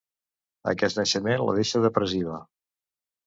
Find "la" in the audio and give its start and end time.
1.49-1.53